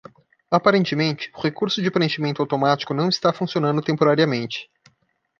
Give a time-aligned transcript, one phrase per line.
[0.49, 4.67] Aparentemente, o recurso de preenchimento automático não está funcionando temporariamente.